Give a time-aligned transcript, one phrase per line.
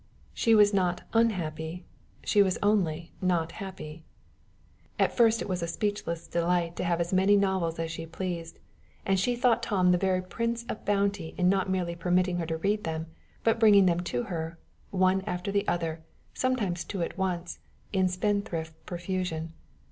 [0.33, 1.85] She was not unhappy,
[2.23, 4.03] she was only not happy.
[4.97, 8.57] At first it was a speechless delight to have as many novels as she pleased,
[9.05, 12.57] and she thought Tom the very prince of bounty in not merely permitting her to
[12.57, 13.11] read them,
[13.43, 14.57] but bringing them to her,
[14.89, 16.01] one after the other,
[16.33, 17.59] sometimes two at once,
[17.93, 19.53] in spendthrift profusion.